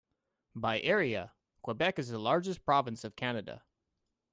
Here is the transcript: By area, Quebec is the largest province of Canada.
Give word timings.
By 0.55 0.79
area, 0.81 1.33
Quebec 1.61 1.99
is 1.99 2.09
the 2.09 2.17
largest 2.17 2.63
province 2.65 3.03
of 3.03 3.15
Canada. 3.15 3.61